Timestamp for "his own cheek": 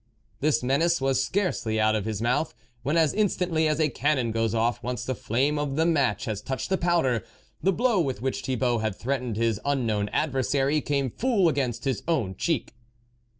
11.85-12.73